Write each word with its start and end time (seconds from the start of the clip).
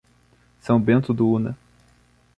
São 0.59 0.81
Bento 0.81 1.13
do 1.13 1.27
Una 1.29 1.55